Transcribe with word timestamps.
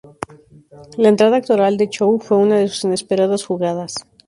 La 0.97 1.09
entrada 1.09 1.35
actoral 1.37 1.77
de 1.77 1.87
Chou 1.87 2.19
fue 2.19 2.35
una 2.35 2.57
de 2.57 2.67
sus 2.69 2.85
inesperadas 2.85 3.45
jugadas. 3.45 3.93